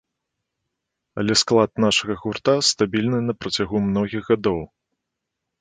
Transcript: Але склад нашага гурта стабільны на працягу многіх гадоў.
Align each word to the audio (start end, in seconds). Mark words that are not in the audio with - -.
Але 1.23 1.33
склад 1.41 1.71
нашага 1.85 2.13
гурта 2.23 2.55
стабільны 2.71 3.19
на 3.29 3.33
працягу 3.41 3.83
многіх 3.91 4.23
гадоў. 4.35 4.59